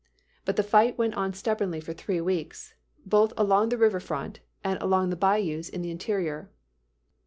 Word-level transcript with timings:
But 0.45 0.55
the 0.55 0.63
fight 0.63 0.97
went 0.97 1.13
on 1.13 1.31
stubbornly 1.35 1.79
for 1.79 1.93
three 1.93 2.19
weeks, 2.19 2.73
both 3.05 3.33
along 3.37 3.69
the 3.69 3.77
river 3.77 3.99
front 3.99 4.39
and 4.63 4.81
along 4.81 5.11
the 5.11 5.15
bayous 5.15 5.69
in 5.69 5.83
the 5.83 5.91
interior. 5.91 6.49